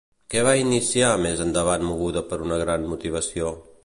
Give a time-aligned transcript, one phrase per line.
[0.33, 3.53] Què va iniciar més endavant moguda per una gran motivació?